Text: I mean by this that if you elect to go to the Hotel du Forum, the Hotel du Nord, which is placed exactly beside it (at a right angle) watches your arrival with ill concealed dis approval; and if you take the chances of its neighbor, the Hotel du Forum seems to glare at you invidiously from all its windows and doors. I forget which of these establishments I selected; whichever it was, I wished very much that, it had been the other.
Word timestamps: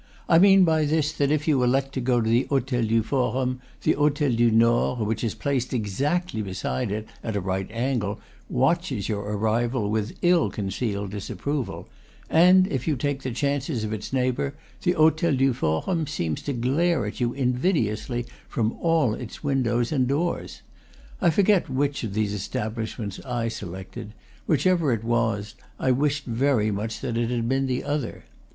I 0.27 0.39
mean 0.39 0.63
by 0.63 0.85
this 0.85 1.11
that 1.13 1.29
if 1.29 1.47
you 1.47 1.61
elect 1.61 1.93
to 1.93 2.01
go 2.01 2.21
to 2.21 2.27
the 2.27 2.45
Hotel 2.49 2.81
du 2.81 3.03
Forum, 3.03 3.61
the 3.83 3.91
Hotel 3.91 4.31
du 4.31 4.49
Nord, 4.49 5.01
which 5.05 5.23
is 5.23 5.35
placed 5.35 5.73
exactly 5.73 6.41
beside 6.41 6.91
it 6.91 7.07
(at 7.23 7.35
a 7.35 7.39
right 7.39 7.69
angle) 7.69 8.19
watches 8.49 9.07
your 9.07 9.21
arrival 9.21 9.91
with 9.91 10.17
ill 10.23 10.49
concealed 10.49 11.11
dis 11.11 11.29
approval; 11.29 11.87
and 12.31 12.65
if 12.69 12.87
you 12.87 12.95
take 12.95 13.21
the 13.21 13.29
chances 13.29 13.83
of 13.83 13.93
its 13.93 14.11
neighbor, 14.11 14.55
the 14.81 14.93
Hotel 14.93 15.35
du 15.35 15.53
Forum 15.53 16.07
seems 16.07 16.41
to 16.41 16.53
glare 16.53 17.05
at 17.05 17.19
you 17.19 17.33
invidiously 17.33 18.25
from 18.49 18.71
all 18.81 19.13
its 19.13 19.43
windows 19.43 19.91
and 19.91 20.07
doors. 20.07 20.63
I 21.21 21.29
forget 21.29 21.69
which 21.69 22.03
of 22.03 22.15
these 22.15 22.33
establishments 22.33 23.19
I 23.23 23.49
selected; 23.49 24.15
whichever 24.47 24.91
it 24.93 25.03
was, 25.03 25.53
I 25.79 25.91
wished 25.91 26.25
very 26.25 26.71
much 26.71 27.01
that, 27.01 27.17
it 27.19 27.29
had 27.29 27.47
been 27.47 27.67
the 27.67 27.83
other. 27.83 28.23